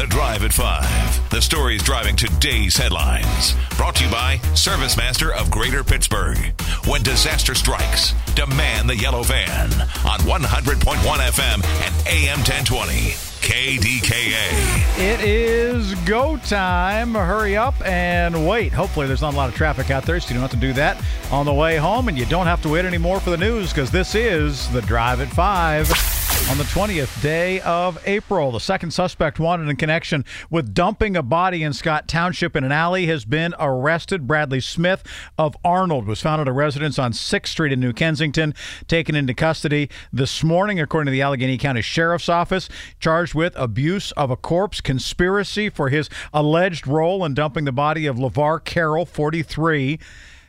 [0.00, 1.28] The Drive at 5.
[1.28, 3.54] The stories driving today's headlines.
[3.76, 6.38] Brought to you by ServiceMaster of Greater Pittsburgh.
[6.86, 9.70] When disaster strikes, demand the yellow van
[10.08, 13.10] on 100.1 FM and AM 1020.
[13.42, 14.98] KDKA.
[14.98, 17.12] It is go time.
[17.12, 18.72] Hurry up and wait.
[18.72, 20.72] Hopefully, there's not a lot of traffic out there, so you don't have to do
[20.72, 20.98] that
[21.30, 23.90] on the way home, and you don't have to wait anymore for the news because
[23.90, 28.52] this is the Drive at 5 on the 20th day of April.
[28.52, 32.72] The second suspect wanted in connection with dumping a body in Scott Township in an
[32.72, 34.26] alley has been arrested.
[34.26, 35.02] Bradley Smith
[35.36, 38.54] of Arnold was found at a residence on 6th Street in New Kensington,
[38.86, 44.12] taken into custody this morning, according to the Allegheny County Sheriff's Office, charged with abuse
[44.12, 49.04] of a corpse, conspiracy for his alleged role in dumping the body of LeVar Carroll,
[49.04, 49.98] 43.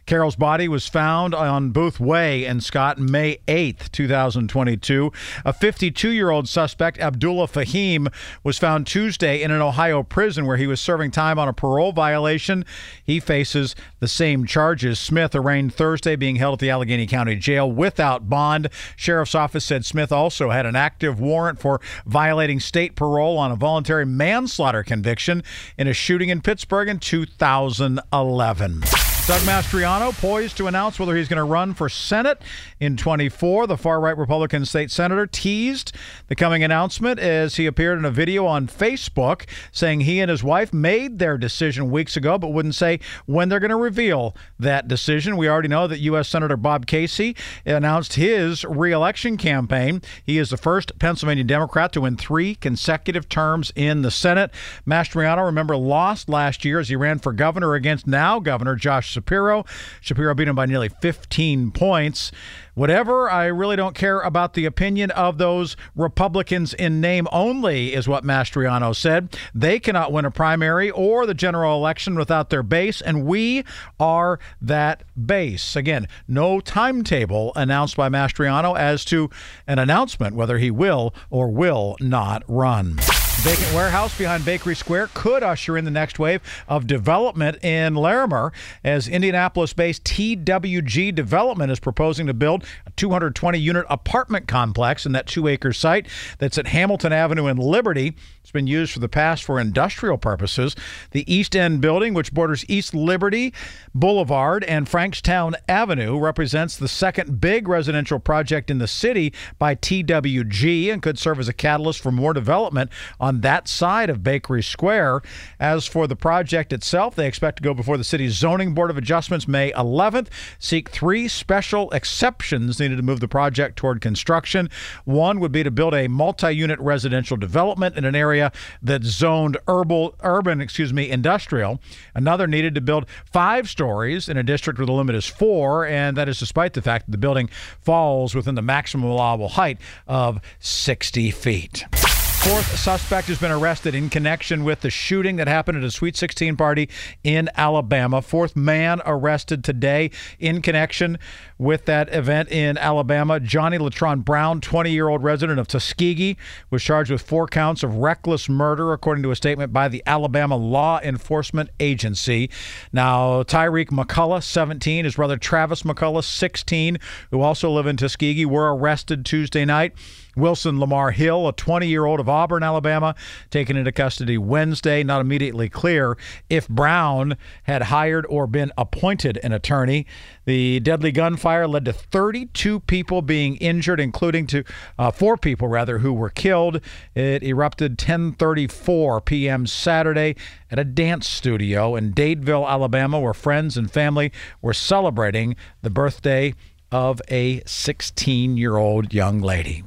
[0.06, 5.12] Carroll's body was found on Booth Way in Scott May 8th, 2022.
[5.46, 8.12] A 52 year old suspect, Abdullah Fahim,
[8.44, 11.92] was found Tuesday in an Ohio prison where he was serving time on a parole
[11.92, 12.66] violation.
[13.04, 15.00] He faces the same charges.
[15.00, 18.70] Smith arraigned Thursday, being held at the Allegheny County Jail without bond.
[18.96, 23.56] Sheriff's office said Smith also had an active warrant for violating state parole on a
[23.56, 25.44] voluntary manslaughter conviction
[25.78, 28.84] in a shooting in Pittsburgh in 2011.
[29.28, 32.42] Doug Mastriano poised to announce whether he's going to run for Senate
[32.80, 33.68] in 24.
[33.68, 35.94] The far right Republican state senator teased
[36.28, 40.44] the coming announcement as he appeared in a video on Facebook saying he and his
[40.44, 44.88] wife made their decision weeks ago, but wouldn't say when they're going to reveal that
[44.88, 45.38] decision.
[45.38, 46.28] We already know that U.S.
[46.28, 50.02] Senator Bob Casey announced his reelection campaign.
[50.26, 54.52] He is the first Pennsylvania Democrat to win three consecutive terms in the Senate.
[54.86, 59.66] Mastriano, remember, lost last year as he ran for governor against now Governor Josh Shapiro.
[60.00, 62.32] Shapiro beat him by nearly 15 points.
[62.74, 68.08] Whatever, I really don't care about the opinion of those Republicans in name only, is
[68.08, 69.38] what Mastriano said.
[69.54, 73.66] They cannot win a primary or the general election without their base, and we
[74.00, 75.76] are that base.
[75.76, 79.30] Again, no timetable announced by Mastriano as to
[79.68, 82.98] an announcement whether he will or will not run.
[83.40, 88.54] Vacant warehouse behind Bakery Square could usher in the next wave of development in Larimer
[88.84, 95.14] as Indianapolis based TWG Development is proposing to build a 220 unit apartment complex in
[95.14, 98.16] that two acre site that's at Hamilton Avenue in Liberty.
[98.42, 100.76] It's been used for the past for industrial purposes.
[101.10, 103.56] The East End building, which borders East Liberty
[103.96, 110.94] Boulevard and Frankstown Avenue, represents the second big residential project in the city by TWG
[110.94, 115.22] and could serve as a catalyst for more development on that side of Bakery Square.
[115.62, 118.98] As for the project itself, they expect to go before the city's Zoning Board of
[118.98, 120.28] Adjustments May 11th,
[120.60, 124.70] seek three special exceptions needed to move the project toward construction.
[125.06, 128.52] One would be to build a multi unit residential development in an area area
[128.82, 131.80] that's zoned herbal, urban, excuse me, industrial.
[132.16, 136.18] Another needed to build five stories in a district where the limit is four, and
[136.18, 137.50] that is despite the fact that the building
[137.82, 139.78] falls within the maximum allowable height
[140.08, 142.01] of 60 feet.
[142.42, 146.18] Fourth suspect has been arrested in connection with the shooting that happened at a Sweet
[146.18, 146.90] 16 party
[147.24, 148.20] in Alabama.
[148.20, 150.10] Fourth man arrested today
[150.40, 151.20] in connection
[151.60, 153.40] with that event in Alabama.
[153.40, 156.36] Johnny Latron Brown, 20 year old resident of Tuskegee,
[156.72, 160.56] was charged with four counts of reckless murder, according to a statement by the Alabama
[160.56, 162.50] Law Enforcement Agency.
[162.92, 166.98] Now, Tyreek McCullough, 17, his brother Travis McCullough, 16,
[167.30, 169.94] who also live in Tuskegee, were arrested Tuesday night.
[170.36, 173.16] Wilson Lamar Hill, a 20 year old of Auburn, Alabama,
[173.50, 175.04] taken into custody Wednesday.
[175.04, 176.18] Not immediately clear
[176.50, 180.06] if Brown had hired or been appointed an attorney.
[180.46, 184.64] The deadly gunfire led to 32 people being injured, including to
[184.98, 186.82] uh, four people rather who were killed.
[187.16, 189.68] It erupted 10:34 p.m.
[189.68, 190.36] Saturday
[190.70, 194.32] at a dance studio in Dadeville, Alabama, where friends and family
[194.62, 196.54] were celebrating the birthday
[196.92, 199.84] of a 16 year old young lady.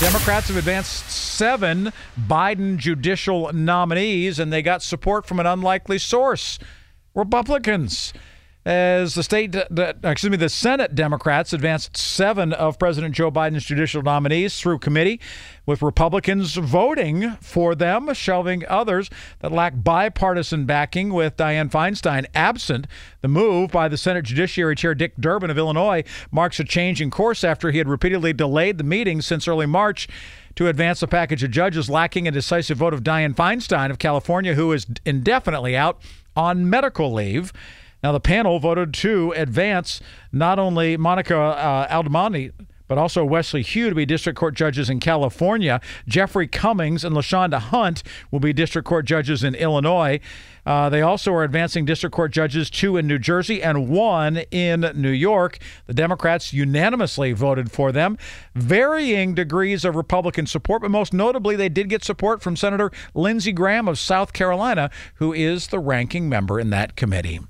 [0.00, 6.58] Democrats have advanced seven Biden judicial nominees, and they got support from an unlikely source
[7.14, 8.12] Republicans.
[8.64, 13.64] As the state, the, excuse me, the Senate Democrats advanced seven of President Joe Biden's
[13.64, 15.20] judicial nominees through committee,
[15.66, 22.86] with Republicans voting for them, shelving others that lack bipartisan backing, with Dianne Feinstein absent.
[23.20, 27.10] The move by the Senate Judiciary Chair Dick Durbin of Illinois marks a change in
[27.10, 30.08] course after he had repeatedly delayed the meeting since early March
[30.54, 34.54] to advance a package of judges lacking a decisive vote of Dianne Feinstein of California,
[34.54, 36.00] who is indefinitely out
[36.36, 37.52] on medical leave.
[38.04, 39.98] Now, the panel voted to advance
[40.30, 42.50] not only Monica uh,
[42.86, 45.80] but also Wesley Hsu to be district court judges in California.
[46.06, 50.20] Jeffrey Cummings and LaShonda Hunt will be district court judges in Illinois.
[50.66, 54.92] Uh, they also are advancing district court judges, two in New Jersey and one in
[54.94, 55.56] New York.
[55.86, 58.18] The Democrats unanimously voted for them.
[58.54, 63.52] Varying degrees of Republican support, but most notably, they did get support from Senator Lindsey
[63.52, 67.40] Graham of South Carolina, who is the ranking member in that committee.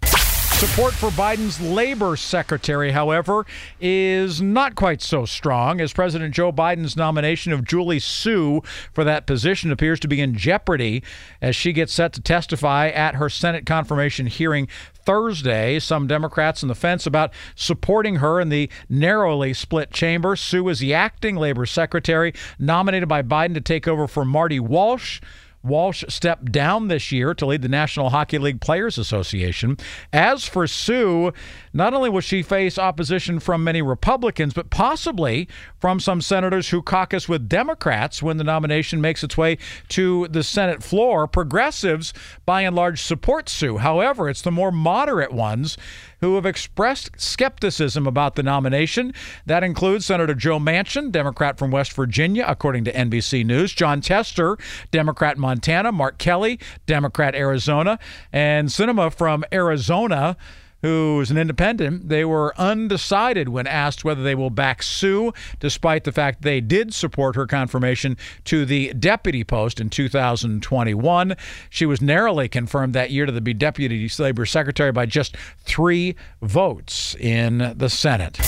[0.64, 3.44] Support for Biden's labor secretary, however,
[3.82, 9.26] is not quite so strong as President Joe Biden's nomination of Julie Su for that
[9.26, 11.02] position appears to be in jeopardy
[11.42, 15.78] as she gets set to testify at her Senate confirmation hearing Thursday.
[15.78, 20.34] Some Democrats on the fence about supporting her in the narrowly split chamber.
[20.34, 25.20] Su is the acting labor secretary nominated by Biden to take over for Marty Walsh.
[25.64, 29.76] Walsh stepped down this year to lead the National Hockey League Players Association.
[30.12, 31.32] As for Su,
[31.72, 36.82] not only will she face opposition from many Republicans, but possibly from some senators who
[36.82, 39.58] caucus with Democrats when the nomination makes its way
[39.88, 41.26] to the Senate floor.
[41.26, 42.12] Progressives,
[42.44, 43.78] by and large, support Su.
[43.78, 45.76] However, it's the more moderate ones
[46.20, 49.12] who have expressed skepticism about the nomination.
[49.44, 54.56] That includes Senator Joe Manchin, Democrat from West Virginia, according to NBC News, Jon Tester,
[54.90, 55.53] Democrat Montana,
[55.92, 57.98] Mark Kelly, Democrat Arizona,
[58.32, 60.36] and Sinema from Arizona
[60.84, 66.12] who's an independent, they were undecided when asked whether they will back Su, despite the
[66.12, 71.36] fact they did support her confirmation to the deputy post in 2021.
[71.70, 77.16] She was narrowly confirmed that year to be deputy labor secretary by just three votes
[77.18, 78.38] in the Senate.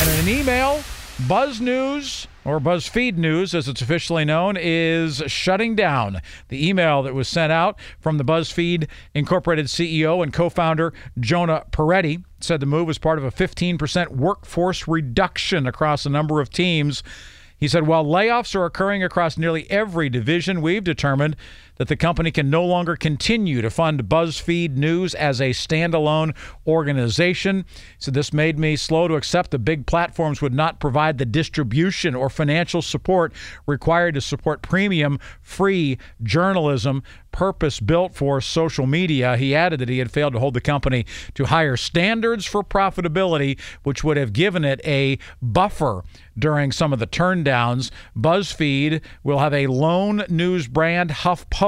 [0.00, 0.82] And in an email,
[1.28, 6.20] Buzz News or BuzzFeed News, as it's officially known, is shutting down.
[6.48, 11.64] The email that was sent out from the BuzzFeed Incorporated CEO and co founder Jonah
[11.70, 16.50] Peretti said the move was part of a 15% workforce reduction across a number of
[16.50, 17.02] teams.
[17.56, 21.36] He said, while layoffs are occurring across nearly every division, we've determined
[21.82, 26.32] that the company can no longer continue to fund BuzzFeed News as a standalone
[26.64, 27.64] organization.
[27.98, 32.14] So this made me slow to accept the big platforms would not provide the distribution
[32.14, 33.32] or financial support
[33.66, 37.02] required to support premium free journalism
[37.32, 39.36] purpose built for social media.
[39.36, 43.58] He added that he had failed to hold the company to higher standards for profitability,
[43.82, 46.04] which would have given it a buffer
[46.38, 47.90] during some of the turndowns.
[48.16, 51.62] BuzzFeed will have a lone news brand, HuffPost,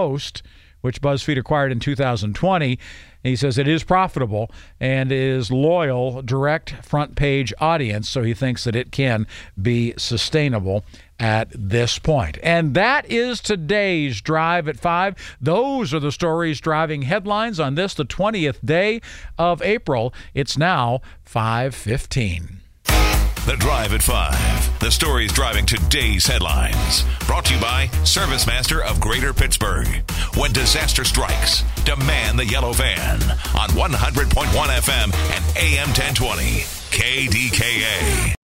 [0.84, 2.78] which BuzzFeed acquired in 2020.
[3.22, 8.64] He says it is profitable and is loyal, direct front page audience, so he thinks
[8.64, 9.26] that it can
[9.60, 10.84] be sustainable
[11.18, 12.36] at this point.
[12.42, 15.36] And that is today's Drive at 5.
[15.40, 19.00] Those are the stories driving headlines on this, the 20th day
[19.38, 20.12] of April.
[20.34, 22.60] It's now 515.
[22.84, 24.63] The Drive at 5.
[24.80, 27.04] The stories driving today's headlines.
[27.26, 29.88] Brought to you by ServiceMaster of Greater Pittsburgh.
[30.36, 33.22] When disaster strikes, demand the yellow van
[33.58, 36.64] on 100.1 FM and AM 1020.
[36.90, 38.43] KDKA.